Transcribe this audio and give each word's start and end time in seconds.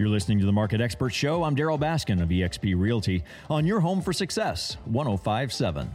You're 0.00 0.08
listening 0.08 0.38
to 0.38 0.46
the 0.46 0.52
Market 0.52 0.80
Expert 0.80 1.10
Show. 1.10 1.44
I'm 1.44 1.54
Darryl 1.54 1.78
Baskin 1.78 2.22
of 2.22 2.30
eXp 2.30 2.74
Realty 2.74 3.22
on 3.50 3.66
your 3.66 3.80
home 3.80 4.00
for 4.00 4.14
success, 4.14 4.78
1057. 4.86 5.90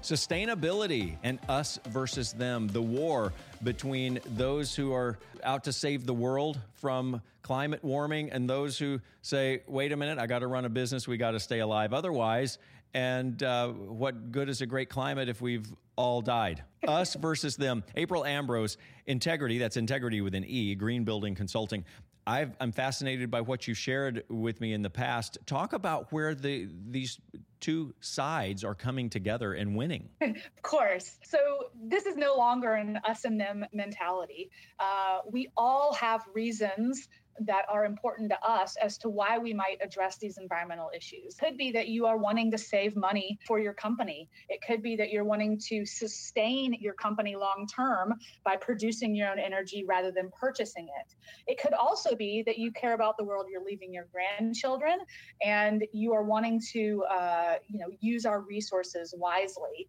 Sustainability 0.00 1.16
and 1.24 1.40
us 1.48 1.80
versus 1.88 2.32
them, 2.32 2.68
the 2.68 2.80
war 2.80 3.32
between 3.64 4.20
those 4.36 4.72
who 4.72 4.92
are 4.92 5.18
out 5.42 5.64
to 5.64 5.72
save 5.72 6.06
the 6.06 6.14
world 6.14 6.60
from 6.74 7.20
climate 7.42 7.82
warming 7.82 8.30
and 8.30 8.48
those 8.48 8.78
who 8.78 9.00
say, 9.22 9.62
wait 9.66 9.90
a 9.90 9.96
minute, 9.96 10.20
I 10.20 10.28
got 10.28 10.38
to 10.38 10.46
run 10.46 10.66
a 10.66 10.68
business, 10.68 11.08
we 11.08 11.16
got 11.16 11.32
to 11.32 11.40
stay 11.40 11.58
alive 11.58 11.92
otherwise. 11.92 12.58
And 12.94 13.42
uh, 13.42 13.68
what 13.68 14.32
good 14.32 14.48
is 14.48 14.60
a 14.60 14.66
great 14.66 14.88
climate 14.88 15.28
if 15.28 15.40
we've 15.40 15.66
all 15.96 16.20
died? 16.20 16.64
Us 16.86 17.14
versus 17.14 17.56
them. 17.56 17.84
April 17.94 18.24
Ambrose, 18.24 18.76
Entegrity, 19.08 19.58
that's 19.58 19.76
Entegrity 19.76 20.22
with 20.22 20.34
an 20.34 20.44
E, 20.44 20.74
Green 20.74 21.04
Building 21.04 21.34
Consulting. 21.34 21.84
i 22.26 22.46
am 22.60 22.72
fascinated 22.72 23.30
by 23.30 23.40
what 23.40 23.68
you 23.68 23.74
shared 23.74 24.24
with 24.28 24.60
me 24.60 24.72
in 24.72 24.82
the 24.82 24.90
past. 24.90 25.38
Talk 25.46 25.72
about 25.72 26.12
where 26.12 26.34
the 26.34 26.68
these 26.88 27.20
two 27.60 27.94
sides 28.00 28.64
are 28.64 28.74
coming 28.74 29.10
together 29.10 29.52
and 29.52 29.76
winning. 29.76 30.08
of 30.20 30.62
course. 30.62 31.18
So 31.22 31.38
this 31.82 32.06
is 32.06 32.16
no 32.16 32.34
longer 32.34 32.74
an 32.74 32.98
us 33.04 33.24
and 33.24 33.38
them 33.38 33.64
mentality. 33.72 34.50
Uh, 34.78 35.18
we 35.30 35.48
all 35.56 35.92
have 35.94 36.22
reasons 36.34 37.08
that 37.40 37.64
are 37.68 37.84
important 37.84 38.30
to 38.30 38.38
us 38.46 38.76
as 38.82 38.98
to 38.98 39.08
why 39.08 39.38
we 39.38 39.54
might 39.54 39.78
address 39.82 40.18
these 40.18 40.38
environmental 40.38 40.90
issues. 40.94 41.34
It 41.34 41.44
could 41.44 41.56
be 41.56 41.72
that 41.72 41.88
you 41.88 42.06
are 42.06 42.16
wanting 42.16 42.50
to 42.50 42.58
save 42.58 42.96
money 42.96 43.38
for 43.46 43.58
your 43.58 43.72
company. 43.72 44.28
It 44.48 44.60
could 44.66 44.82
be 44.82 44.96
that 44.96 45.10
you're 45.10 45.24
wanting 45.24 45.58
to 45.68 45.86
sustain 45.86 46.74
your 46.80 46.94
company 46.94 47.36
long 47.36 47.66
term 47.74 48.14
by 48.44 48.56
producing 48.56 49.14
your 49.14 49.30
own 49.30 49.38
energy 49.38 49.84
rather 49.86 50.12
than 50.12 50.30
purchasing 50.38 50.88
it. 51.00 51.14
It 51.46 51.60
could 51.60 51.74
also 51.74 52.14
be 52.14 52.42
that 52.46 52.58
you 52.58 52.72
care 52.72 52.94
about 52.94 53.16
the 53.16 53.24
world 53.24 53.46
you're 53.50 53.64
leaving 53.64 53.92
your 53.92 54.06
grandchildren 54.12 54.98
and 55.44 55.84
you 55.92 56.12
are 56.12 56.22
wanting 56.22 56.60
to 56.72 57.04
uh, 57.10 57.54
you 57.68 57.78
know 57.78 57.88
use 58.00 58.26
our 58.26 58.40
resources 58.40 59.14
wisely 59.16 59.88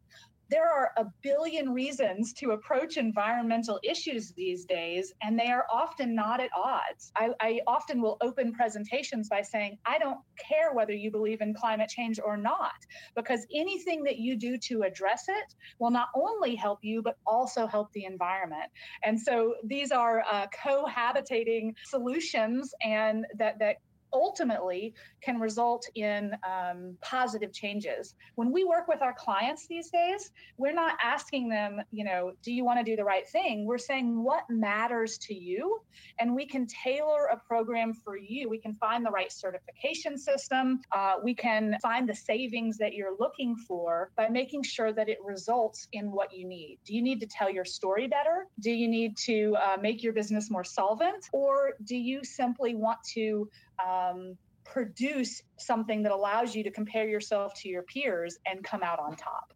there 0.51 0.69
are 0.69 0.91
a 0.97 1.05
billion 1.23 1.73
reasons 1.73 2.33
to 2.33 2.51
approach 2.51 2.97
environmental 2.97 3.79
issues 3.83 4.33
these 4.33 4.65
days, 4.65 5.13
and 5.23 5.39
they 5.39 5.47
are 5.47 5.65
often 5.71 6.13
not 6.13 6.41
at 6.41 6.49
odds. 6.55 7.11
I, 7.15 7.29
I, 7.39 7.61
often 7.67 8.01
will 8.01 8.17
open 8.21 8.51
presentations 8.51 9.29
by 9.29 9.43
saying, 9.43 9.77
I 9.85 9.97
don't 9.97 10.17
care 10.37 10.73
whether 10.73 10.91
you 10.91 11.09
believe 11.09 11.39
in 11.39 11.53
climate 11.53 11.89
change 11.89 12.19
or 12.23 12.35
not, 12.35 12.73
because 13.15 13.47
anything 13.55 14.03
that 14.03 14.17
you 14.17 14.35
do 14.35 14.57
to 14.57 14.81
address 14.81 15.23
it 15.29 15.55
will 15.79 15.91
not 15.91 16.09
only 16.15 16.55
help 16.55 16.79
you, 16.81 17.01
but 17.01 17.15
also 17.25 17.65
help 17.65 17.93
the 17.93 18.03
environment. 18.03 18.69
And 19.03 19.17
so 19.19 19.55
these 19.63 19.91
are 19.91 20.23
uh, 20.29 20.47
cohabitating 20.65 21.75
solutions 21.85 22.73
and 22.83 23.25
that, 23.37 23.57
that 23.59 23.77
ultimately 24.13 24.93
can 25.21 25.39
result 25.39 25.87
in 25.95 26.35
um, 26.43 26.97
positive 27.01 27.53
changes. 27.53 28.15
When 28.35 28.51
we 28.51 28.63
work 28.63 28.87
with 28.87 29.01
our 29.01 29.13
clients 29.13 29.67
these 29.67 29.89
days, 29.89 30.31
we're 30.57 30.73
not 30.73 30.97
asking 31.03 31.49
them, 31.49 31.81
you 31.91 32.03
know, 32.03 32.33
do 32.43 32.51
you 32.51 32.63
want 32.63 32.79
to 32.79 32.83
do 32.83 32.95
the 32.95 33.03
right 33.03 33.27
thing? 33.27 33.65
We're 33.65 33.77
saying 33.77 34.23
what 34.23 34.43
matters 34.49 35.17
to 35.19 35.33
you, 35.33 35.81
and 36.19 36.35
we 36.35 36.45
can 36.45 36.67
tailor 36.67 37.25
a 37.25 37.37
program 37.37 37.93
for 37.93 38.17
you. 38.17 38.49
We 38.49 38.59
can 38.59 38.73
find 38.75 39.05
the 39.05 39.11
right 39.11 39.31
certification 39.31 40.17
system. 40.17 40.81
Uh, 40.91 41.15
we 41.23 41.33
can 41.33 41.77
find 41.81 42.07
the 42.07 42.15
savings 42.15 42.77
that 42.77 42.93
you're 42.93 43.15
looking 43.19 43.55
for 43.55 44.11
by 44.15 44.27
making 44.29 44.63
sure 44.63 44.93
that 44.93 45.09
it 45.09 45.17
results 45.23 45.87
in 45.93 46.11
what 46.11 46.33
you 46.33 46.47
need. 46.47 46.79
Do 46.85 46.95
you 46.95 47.01
need 47.01 47.19
to 47.21 47.27
tell 47.27 47.49
your 47.49 47.65
story 47.65 48.07
better? 48.07 48.47
Do 48.59 48.71
you 48.71 48.87
need 48.87 49.17
to 49.25 49.55
uh, 49.55 49.77
make 49.81 50.03
your 50.03 50.13
business 50.13 50.49
more 50.49 50.63
solvent? 50.63 51.29
Or 51.31 51.73
do 51.83 51.95
you 51.95 52.23
simply 52.23 52.75
want 52.75 52.99
to 53.13 53.49
um, 53.85 54.37
produce 54.63 55.41
something 55.57 56.03
that 56.03 56.11
allows 56.11 56.55
you 56.55 56.63
to 56.63 56.71
compare 56.71 57.07
yourself 57.07 57.53
to 57.55 57.69
your 57.69 57.83
peers 57.83 58.37
and 58.45 58.63
come 58.63 58.83
out 58.83 58.99
on 58.99 59.15
top. 59.15 59.53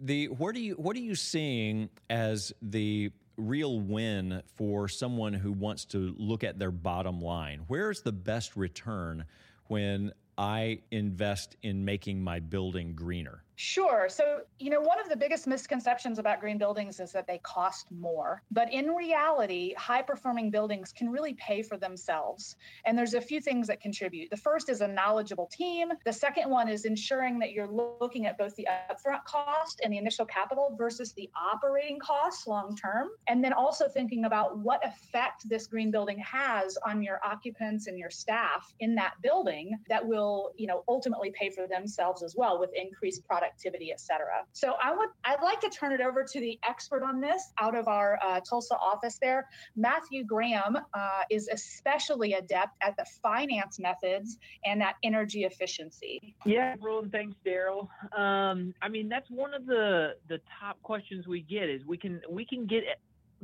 The 0.00 0.28
what 0.28 0.54
are 0.54 0.60
you 0.60 0.74
what 0.74 0.96
are 0.96 1.00
you 1.00 1.14
seeing 1.14 1.88
as 2.10 2.52
the 2.62 3.10
real 3.36 3.80
win 3.80 4.42
for 4.54 4.88
someone 4.88 5.32
who 5.32 5.52
wants 5.52 5.84
to 5.86 6.14
look 6.18 6.44
at 6.44 6.58
their 6.58 6.70
bottom 6.70 7.20
line? 7.20 7.60
Where's 7.66 8.02
the 8.02 8.12
best 8.12 8.56
return 8.56 9.24
when 9.66 10.12
I 10.36 10.80
invest 10.90 11.56
in 11.62 11.84
making 11.84 12.22
my 12.22 12.40
building 12.40 12.94
greener? 12.94 13.43
Sure. 13.56 14.08
So, 14.08 14.40
you 14.58 14.68
know, 14.68 14.80
one 14.80 15.00
of 15.00 15.08
the 15.08 15.16
biggest 15.16 15.46
misconceptions 15.46 16.18
about 16.18 16.40
green 16.40 16.58
buildings 16.58 16.98
is 16.98 17.12
that 17.12 17.28
they 17.28 17.38
cost 17.38 17.86
more. 17.92 18.42
But 18.50 18.72
in 18.72 18.88
reality, 18.88 19.74
high 19.74 20.02
performing 20.02 20.50
buildings 20.50 20.92
can 20.92 21.08
really 21.08 21.34
pay 21.34 21.62
for 21.62 21.76
themselves. 21.76 22.56
And 22.84 22.98
there's 22.98 23.14
a 23.14 23.20
few 23.20 23.40
things 23.40 23.68
that 23.68 23.80
contribute. 23.80 24.30
The 24.30 24.36
first 24.36 24.68
is 24.68 24.80
a 24.80 24.88
knowledgeable 24.88 25.46
team. 25.52 25.90
The 26.04 26.12
second 26.12 26.50
one 26.50 26.68
is 26.68 26.84
ensuring 26.84 27.38
that 27.38 27.52
you're 27.52 27.68
looking 27.68 28.26
at 28.26 28.36
both 28.36 28.56
the 28.56 28.66
upfront 28.90 29.22
cost 29.24 29.80
and 29.84 29.92
the 29.92 29.98
initial 29.98 30.26
capital 30.26 30.74
versus 30.76 31.12
the 31.12 31.30
operating 31.40 32.00
costs 32.00 32.48
long 32.48 32.74
term. 32.74 33.10
And 33.28 33.44
then 33.44 33.52
also 33.52 33.88
thinking 33.88 34.24
about 34.24 34.58
what 34.58 34.84
effect 34.84 35.48
this 35.48 35.68
green 35.68 35.92
building 35.92 36.18
has 36.18 36.76
on 36.84 37.04
your 37.04 37.20
occupants 37.24 37.86
and 37.86 37.96
your 38.00 38.10
staff 38.10 38.74
in 38.80 38.96
that 38.96 39.14
building 39.22 39.78
that 39.88 40.04
will, 40.04 40.50
you 40.56 40.66
know, 40.66 40.82
ultimately 40.88 41.32
pay 41.38 41.50
for 41.50 41.68
themselves 41.68 42.24
as 42.24 42.34
well 42.36 42.58
with 42.58 42.70
increased 42.74 43.24
product 43.24 43.43
productivity, 43.44 43.92
et 43.92 44.00
cetera. 44.00 44.44
So 44.52 44.74
I 44.82 44.94
would, 44.94 45.08
I'd 45.24 45.42
like 45.42 45.60
to 45.60 45.68
turn 45.68 45.92
it 45.92 46.00
over 46.00 46.24
to 46.24 46.40
the 46.40 46.58
expert 46.66 47.02
on 47.02 47.20
this 47.20 47.52
out 47.60 47.76
of 47.76 47.88
our 47.88 48.18
uh, 48.24 48.40
Tulsa 48.40 48.76
office 48.76 49.18
there. 49.20 49.48
Matthew 49.76 50.24
Graham 50.24 50.76
uh, 50.94 51.22
is 51.30 51.48
especially 51.52 52.34
adept 52.34 52.76
at 52.80 52.96
the 52.96 53.04
finance 53.22 53.78
methods 53.78 54.38
and 54.64 54.80
that 54.80 54.94
energy 55.02 55.44
efficiency. 55.44 56.34
Yeah, 56.44 56.74
Roland, 56.80 57.12
thanks, 57.12 57.36
Darryl. 57.44 57.88
Um, 58.16 58.74
I 58.82 58.88
mean, 58.88 59.08
that's 59.08 59.30
one 59.30 59.54
of 59.54 59.66
the 59.66 60.16
the 60.28 60.40
top 60.60 60.80
questions 60.82 61.26
we 61.26 61.42
get 61.42 61.68
is 61.68 61.84
we 61.86 61.96
can 61.96 62.20
we 62.28 62.44
can 62.44 62.66
get 62.66 62.84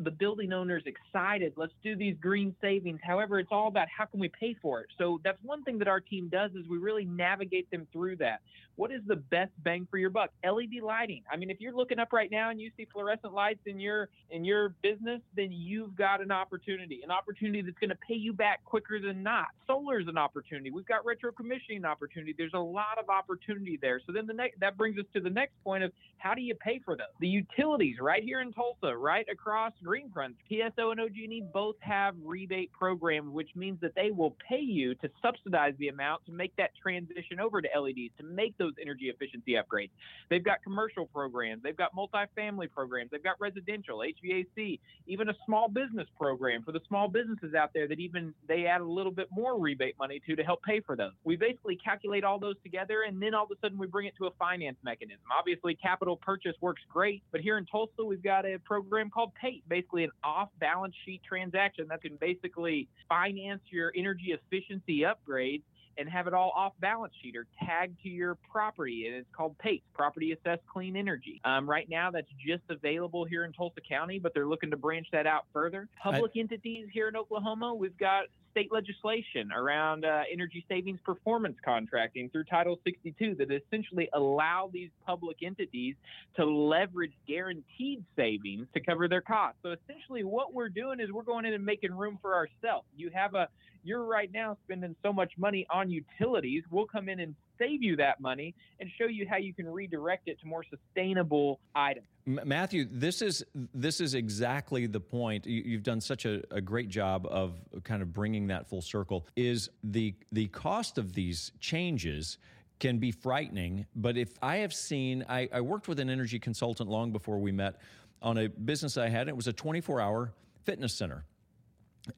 the 0.05 0.11
building 0.11 0.53
owners 0.53 0.83
excited. 0.87 1.53
Let's 1.57 1.73
do 1.83 1.97
these 1.97 2.17
green 2.21 2.55
savings. 2.61 3.01
However, 3.03 3.39
it's 3.39 3.51
all 3.53 3.69
about 3.69 3.89
how 3.89 4.07
can 4.07 4.21
we 4.21 4.29
pay 4.29 4.57
for 4.61 4.81
it. 4.81 4.89
So 4.99 5.21
that's 5.25 5.39
one 5.43 5.63
thing 5.63 5.79
that 5.79 5.89
our 5.89 6.01
team 6.01 6.29
does 6.29 6.53
is 6.53 6.67
we 6.69 6.79
really 6.79 7.05
navigate 7.05 7.71
them 7.71 7.87
through 7.93 8.17
that. 8.17 8.41
What 8.77 8.93
is 8.93 9.03
the 9.07 9.17
best 9.17 9.53
bang 9.63 9.87
for 9.91 9.99
your 9.99 10.09
buck? 10.09 10.31
LED 10.43 10.83
lighting. 10.83 11.23
I 11.31 11.37
mean, 11.37 11.51
if 11.51 11.61
you're 11.61 11.75
looking 11.75 11.99
up 11.99 12.15
right 12.15 12.31
now 12.31 12.49
and 12.49 12.59
you 12.59 12.71
see 12.79 12.87
fluorescent 12.91 13.35
lights 13.35 13.61
in 13.67 13.79
your 13.79 14.09
in 14.31 14.43
your 14.43 14.71
business, 14.83 15.21
then 15.37 15.53
you've 15.53 15.95
got 15.97 16.23
an 16.23 16.31
opportunity, 16.31 17.01
an 17.05 17.11
opportunity 17.11 17.61
that's 17.61 17.79
going 17.79 17.91
to 17.91 17.99
pay 18.09 18.15
you 18.15 18.33
back 18.33 18.65
quicker 18.65 18.99
than 18.99 19.23
not. 19.23 19.49
Solar 19.67 20.01
is 20.01 20.09
an 20.09 20.17
opportunity. 20.17 20.71
We've 20.71 20.87
got 20.87 21.05
retro 21.05 21.31
commissioning 21.31 21.85
opportunity. 21.85 22.35
There's 22.37 22.55
a 22.55 22.59
lot 22.59 22.99
of 22.99 23.11
opportunity 23.11 23.79
there. 23.83 24.01
So 24.07 24.13
then 24.13 24.27
the 24.27 24.33
next 24.33 24.61
that 24.61 24.79
brings 24.79 24.99
us 24.99 25.05
to 25.13 25.21
the 25.21 25.29
next 25.29 25.53
point 25.63 25.85
of 25.85 25.93
how 26.17 26.33
do 26.33 26.41
you 26.41 26.55
pay 26.55 26.81
for 26.83 26.97
those? 26.97 27.13
The 27.21 27.29
utilities 27.29 27.97
right 28.01 28.23
here 28.23 28.41
in 28.41 28.51
Tulsa, 28.53 28.97
right 28.97 29.27
across 29.31 29.73
Greenfront, 29.91 30.35
PSO 30.49 30.93
and 30.93 31.01
OG&E 31.01 31.43
both 31.53 31.75
have 31.81 32.15
rebate 32.25 32.71
programs, 32.73 33.33
which 33.33 33.51
means 33.57 33.81
that 33.81 33.93
they 33.97 34.13
will 34.13 34.37
pay 34.49 34.61
you 34.61 34.95
to 34.97 35.11
subsidize 35.21 35.75
the 35.79 35.89
amount 35.89 36.25
to 36.27 36.33
make 36.33 36.55
that 36.57 36.71
transition 36.81 37.41
over 37.41 37.61
to 37.61 37.69
LEDs, 37.77 38.13
to 38.19 38.25
make 38.25 38.57
those 38.57 38.73
energy 38.81 39.07
efficiency 39.07 39.55
upgrades. 39.55 39.91
They've 40.29 40.45
got 40.45 40.63
commercial 40.63 41.07
programs, 41.07 41.65
they've 41.65 41.77
got 41.77 41.91
multifamily 41.95 42.71
programs, 42.71 43.11
they've 43.11 43.23
got 43.23 43.41
residential, 43.41 43.99
HVAC, 43.99 44.79
even 45.09 45.29
a 45.29 45.35
small 45.45 45.69
business 45.69 46.07
program 46.17 46.63
for 46.63 46.71
the 46.71 46.81
small 46.87 47.09
businesses 47.09 47.55
out 47.55 47.71
there 47.75 47.89
that 47.89 47.99
even 47.99 48.33
they 48.47 48.67
add 48.67 48.83
a 48.83 48.85
little 48.85 49.13
bit 49.13 49.27
more 49.33 49.59
rebate 49.59 49.97
money 49.99 50.21
to 50.25 50.37
to 50.37 50.45
help 50.45 50.63
pay 50.63 50.81
for 50.81 50.95
those. 50.95 51.13
We 51.25 51.35
basically 51.35 51.77
calculate 51.77 52.23
all 52.23 52.39
those 52.39 52.57
together 52.63 53.03
and 53.09 53.21
then 53.21 53.35
all 53.35 53.45
of 53.45 53.51
a 53.51 53.59
sudden 53.61 53.77
we 53.77 53.89
bring 53.89 54.07
it 54.07 54.15
to 54.19 54.27
a 54.27 54.31
finance 54.39 54.77
mechanism. 54.85 55.25
Obviously, 55.37 55.75
capital 55.75 56.17
purchase 56.17 56.55
works 56.61 56.83
great, 56.89 57.25
but 57.33 57.41
here 57.41 57.59
in 57.59 57.67
Tulsa, 57.67 58.05
we've 58.05 58.23
got 58.23 58.47
a 58.47 58.59
program 58.59 59.11
called 59.11 59.33
PACE, 59.35 59.63
basically 59.71 60.05
an 60.05 60.11
off 60.23 60.51
balance 60.59 60.95
sheet 61.07 61.23
transaction 61.27 61.87
that 61.89 62.03
can 62.03 62.17
basically 62.17 62.89
finance 63.09 63.63
your 63.71 63.93
energy 63.97 64.35
efficiency 64.35 65.03
upgrades 65.05 65.63
and 65.99 66.09
have 66.09 66.27
it 66.27 66.35
all 66.35 66.53
off 66.57 66.73
balance 66.81 67.13
sheet 67.23 67.37
or 67.37 67.47
tagged 67.65 68.01
to 68.03 68.09
your 68.09 68.37
property. 68.51 69.07
And 69.07 69.17
it's 69.17 69.29
called 69.33 69.57
PACE, 69.59 69.83
Property 69.95 70.33
Assessed 70.33 70.63
Clean 70.67 70.97
Energy. 70.97 71.41
Um, 71.45 71.69
right 71.69 71.89
now, 71.89 72.11
that's 72.11 72.31
just 72.45 72.63
available 72.69 73.25
here 73.25 73.45
in 73.45 73.53
Tulsa 73.53 73.81
County, 73.87 74.19
but 74.19 74.33
they're 74.35 74.47
looking 74.47 74.71
to 74.71 74.77
branch 74.77 75.07
that 75.13 75.27
out 75.27 75.47
further. 75.53 75.89
Public 76.03 76.33
I, 76.37 76.41
entities 76.41 76.89
here 76.93 77.09
in 77.09 77.17
Oklahoma, 77.17 77.75
we've 77.75 77.97
got 77.99 78.25
state 78.51 78.73
legislation 78.73 79.51
around 79.53 80.05
uh, 80.05 80.23
energy 80.33 80.65
savings 80.69 80.99
performance 81.05 81.57
contracting 81.65 82.29
through 82.31 82.45
Title 82.45 82.79
62 82.85 83.37
that 83.37 83.51
essentially 83.51 84.09
allow 84.13 84.71
these 84.73 84.91
public 85.07 85.39
entities 85.43 85.95
to 86.37 86.45
leverage 86.45 87.13
guaranteed 87.29 88.05
savings 88.17 88.67
to 88.75 88.81
cover 88.81 89.09
their 89.09 89.21
costs. 89.21 89.59
So 89.63 89.73
essentially, 89.73 90.25
what 90.25 90.53
we're 90.53 90.69
doing 90.69 91.01
is 91.01 91.11
we're 91.13 91.23
going 91.23 91.45
in 91.45 91.55
and 91.55 91.65
making 91.65 91.93
room 91.93 92.19
for 92.21 92.35
ourselves. 92.35 92.87
You 92.97 93.11
have 93.15 93.35
a 93.35 93.49
you're 93.83 94.05
right 94.05 94.31
now 94.33 94.59
spending 94.65 94.95
so 95.03 95.13
much 95.13 95.33
money 95.39 95.67
on 95.71 95.80
utilities. 95.89 96.65
We'll 96.69 96.87
come 96.87 97.09
in 97.09 97.21
and 97.21 97.37
save 97.61 97.83
you 97.83 97.95
that 97.97 98.21
money 98.21 98.55
and 98.81 98.91
show 98.99 99.07
you 99.07 99.27
how 99.29 99.37
you 99.37 99.55
can 99.55 99.69
redirect 99.69 100.27
it 100.27 100.41
to 100.41 100.47
more 100.47 100.65
sustainable 100.65 101.61
items. 101.75 102.07
Matthew, 102.27 102.87
this 102.91 103.23
is 103.23 103.45
this 103.75 104.01
is 104.01 104.15
exactly 104.15 104.87
the 104.87 105.01
point. 105.01 105.47
You've 105.47 105.83
done 105.83 106.01
such 106.01 106.25
a, 106.27 106.43
a, 106.51 106.61
great 106.61 106.89
job 106.89 107.27
of 107.27 107.55
kind 107.85 108.03
of 108.03 108.13
bringing 108.13 108.47
that 108.49 108.69
full 108.69 108.83
circle. 108.83 109.27
Is 109.37 109.71
the 109.83 110.15
the 110.33 110.49
cost 110.49 110.99
of 110.99 111.13
these 111.13 111.53
changes 111.61 112.39
can 112.79 112.99
be 112.99 113.11
frightening, 113.11 113.87
but 113.95 114.17
if 114.17 114.31
I 114.43 114.57
have 114.57 114.73
seen, 114.73 115.25
I, 115.29 115.49
I 115.53 115.61
worked 115.61 115.87
with 115.87 116.01
an 116.01 116.09
energy 116.09 116.39
consultant 116.39 116.89
long 116.89 117.13
before 117.13 117.39
we 117.39 117.53
met 117.53 117.81
on 118.23 118.39
a 118.39 118.49
business 118.49 118.97
I 118.97 119.09
had. 119.09 119.29
It 119.29 119.37
was 119.37 119.47
a 119.47 119.53
24 119.53 120.01
hour 120.01 120.33
fitness 120.65 120.95
center, 120.95 121.25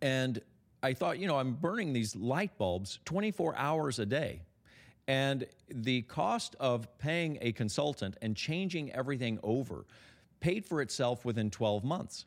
and 0.00 0.41
I 0.82 0.93
thought, 0.94 1.19
you 1.19 1.29
know, 1.29 1.38
I'm 1.38 1.52
burning 1.55 1.93
these 1.93 2.17
light 2.17 2.56
bulbs 2.58 2.99
24 3.05 3.56
hours 3.56 3.99
a 3.99 4.06
day. 4.06 4.43
And 5.06 5.46
the 5.69 6.02
cost 6.02 6.56
of 6.61 6.87
paying 6.99 7.38
a 7.40 7.52
consultant 7.52 8.17
and 8.23 8.37
changing 8.37 8.93
everything 8.93 9.38
over 9.43 9.87
paid 10.40 10.64
for 10.64 10.81
itself 10.81 11.25
within 11.25 11.50
12 11.50 11.84
months. 11.84 12.26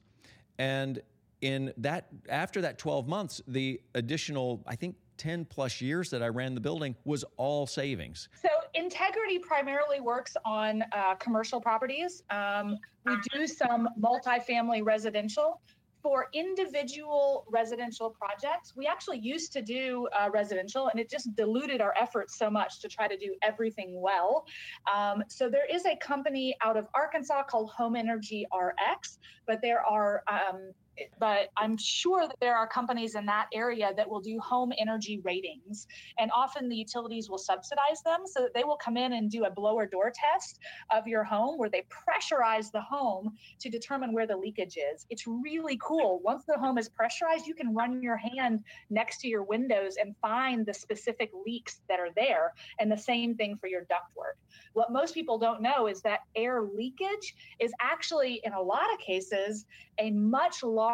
And 0.58 1.02
in 1.42 1.74
that 1.78 2.08
after 2.30 2.62
that 2.62 2.78
12 2.78 3.08
months, 3.08 3.42
the 3.48 3.82
additional, 3.94 4.64
I 4.68 4.76
think 4.76 4.96
10 5.18 5.46
plus 5.46 5.82
years 5.82 6.10
that 6.10 6.22
I 6.22 6.28
ran 6.28 6.56
the 6.56 6.62
building 6.62 6.96
was 7.06 7.24
all 7.38 7.68
savings. 7.68 8.30
So 8.42 8.50
Entegrity 8.76 9.42
primarily 9.42 10.02
works 10.02 10.36
on 10.44 10.84
uh, 10.92 11.16
commercial 11.16 11.62
properties. 11.62 12.24
Um, 12.30 12.78
we 13.06 13.16
do 13.34 13.48
some 13.48 13.88
multifamily 14.00 14.84
residential, 14.84 15.62
for 16.06 16.28
individual 16.34 17.48
residential 17.50 18.12
projects, 18.12 18.74
we 18.76 18.86
actually 18.86 19.18
used 19.18 19.52
to 19.52 19.60
do 19.60 20.08
uh, 20.16 20.30
residential 20.32 20.88
and 20.90 21.00
it 21.00 21.10
just 21.10 21.36
diluted 21.36 21.82
our 21.82 21.96
efforts 22.00 22.38
so 22.38 22.48
much 22.48 22.80
to 22.80 22.88
try 22.88 23.08
to 23.08 23.18
do 23.18 23.34
everything 23.42 24.00
well. 24.00 24.46
Um, 24.94 25.24
so 25.30 25.50
there 25.50 25.66
is 25.66 25.84
a 25.88 25.96
company 25.96 26.56
out 26.62 26.78
of 26.78 26.86
Arkansas 26.94 27.42
called 27.46 27.72
Home 27.72 27.96
Energy 27.96 28.46
RX, 28.56 29.18
but 29.48 29.64
there 29.64 29.84
are 29.84 30.22
um, 30.28 30.74
but 31.20 31.50
I'm 31.58 31.78
sure 31.78 32.28
that 32.28 32.38
there 32.40 32.56
are 32.56 32.68
companies 32.68 33.16
in 33.16 33.26
that 33.26 33.48
area 33.54 33.92
that 33.96 34.10
will 34.10 34.22
do 34.22 34.40
home 34.40 34.72
energy 34.78 35.20
ratings. 35.24 35.88
And 36.20 36.32
often 36.36 36.70
the 36.70 36.76
utilities 36.76 37.30
will 37.30 37.38
subsidize 37.38 38.02
them 38.04 38.22
so 38.26 38.42
that 38.42 38.54
they 38.54 38.64
will 38.64 38.78
come 38.78 38.98
in 38.98 39.14
and 39.14 39.30
do 39.30 39.46
a 39.46 39.52
blower 39.52 39.86
door 39.86 40.12
test 40.14 40.60
of 40.92 41.08
your 41.08 41.24
home 41.24 41.58
where 41.58 41.70
they 41.70 41.84
pressurize 41.84 42.72
the 42.72 42.82
home 42.82 43.32
to 43.60 43.70
determine 43.70 44.14
where 44.14 44.28
the 44.28 44.38
leakage 44.38 44.78
is. 44.78 45.06
It's 45.10 45.26
really 45.28 45.80
cool. 45.82 46.22
Once 46.24 46.44
the 46.48 46.58
home 46.58 46.78
is 46.78 46.90
pressurized, 46.90 47.48
you 47.48 47.56
can 47.56 47.74
run 47.74 48.02
your 48.02 48.18
hand 48.18 48.64
next 48.90 49.20
to 49.22 49.28
your 49.28 49.44
windows 49.44 49.96
and 50.02 50.16
find 50.22 50.66
the 50.66 50.74
specific 50.74 51.32
leaks 51.46 51.82
that 51.90 52.00
are 52.00 52.12
there. 52.16 52.54
And 52.80 52.92
the 52.92 52.98
same 52.98 53.36
thing 53.36 53.58
for 53.60 53.68
your 53.68 53.82
ductwork. 53.82 54.38
What 54.74 54.92
most 54.92 55.14
people 55.14 55.38
don't 55.38 55.62
know 55.62 55.88
is 55.88 56.02
that 56.02 56.22
air 56.36 56.62
leakage 56.62 57.36
is 57.60 57.72
actually, 57.82 58.42
in 58.44 58.54
a 58.54 58.62
lot 58.62 58.92
of 58.94 59.00
cases, 59.00 59.66
a 60.00 60.12
much 60.12 60.64
larger 60.64 60.85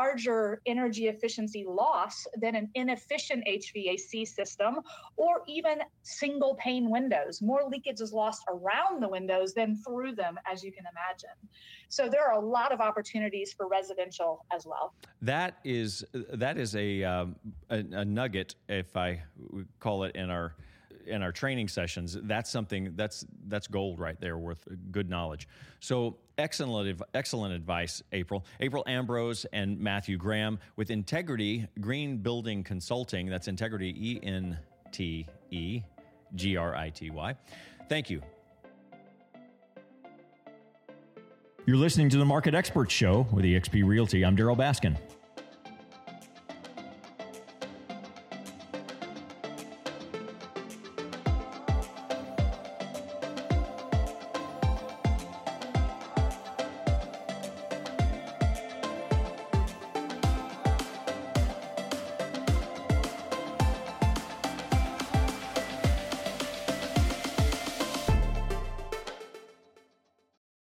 energy 0.65 1.07
efficiency 1.07 1.65
loss 1.67 2.25
than 2.35 2.55
an 2.55 2.69
inefficient 2.75 3.43
HVAC 3.47 4.27
system 4.27 4.79
or 5.17 5.41
even 5.47 5.79
single 6.03 6.55
pane 6.55 6.89
windows. 6.89 7.41
More 7.41 7.63
leakage 7.67 8.01
is 8.01 8.13
lost 8.13 8.43
around 8.49 9.01
the 9.01 9.09
windows 9.09 9.53
than 9.53 9.75
through 9.75 10.15
them, 10.15 10.39
as 10.51 10.63
you 10.63 10.71
can 10.71 10.85
imagine. 10.91 11.49
So 11.89 12.07
there 12.07 12.25
are 12.25 12.33
a 12.33 12.45
lot 12.45 12.71
of 12.71 12.79
opportunities 12.79 13.53
for 13.53 13.67
residential 13.67 14.45
as 14.53 14.65
well. 14.65 14.93
That 15.21 15.57
is 15.63 16.05
that 16.33 16.57
is 16.57 16.75
a 16.75 17.03
um, 17.03 17.35
a, 17.69 17.79
a 17.91 18.05
nugget, 18.05 18.55
if 18.69 18.95
I 18.95 19.23
call 19.79 20.03
it, 20.03 20.15
in 20.15 20.29
our 20.29 20.55
in 21.05 21.21
our 21.21 21.31
training 21.31 21.67
sessions, 21.67 22.17
that's 22.23 22.49
something 22.49 22.93
that's 22.95 23.25
that's 23.47 23.67
gold 23.67 23.99
right 23.99 24.19
there, 24.19 24.37
worth 24.37 24.67
good 24.91 25.09
knowledge. 25.09 25.47
So 25.79 26.17
excellent, 26.37 27.01
excellent 27.13 27.53
advice, 27.53 28.01
April. 28.11 28.45
April 28.59 28.83
Ambrose 28.87 29.45
and 29.53 29.79
Matthew 29.79 30.17
Graham 30.17 30.59
with 30.75 30.89
Entegrity 30.89 31.67
Green 31.79 32.17
Building 32.17 32.63
Consulting. 32.63 33.27
That's 33.27 33.47
Entegrity 33.47 33.95
E 33.95 34.19
N 34.23 34.57
T 34.91 35.27
E 35.51 35.81
G 36.35 36.57
R 36.57 36.75
I 36.75 36.89
T 36.89 37.09
Y. 37.09 37.35
Thank 37.89 38.09
you. 38.09 38.21
You're 41.65 41.77
listening 41.77 42.09
to 42.09 42.17
the 42.17 42.25
Market 42.25 42.55
Experts 42.55 42.91
Show 42.91 43.27
with 43.31 43.45
eXp 43.45 43.85
Realty. 43.85 44.25
I'm 44.25 44.35
Darryl 44.35 44.57
Baskin. 44.57 44.97